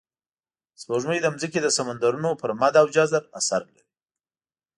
سپوږمۍ 0.81 1.19
د 1.21 1.27
ځمکې 1.35 1.59
د 1.63 1.67
سمندرونو 1.77 2.29
پر 2.41 2.51
مد 2.59 2.73
او 2.81 2.85
جزر 2.95 3.23
اثر 3.39 3.61
لري 3.69 3.83